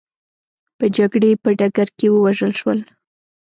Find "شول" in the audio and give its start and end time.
2.59-2.79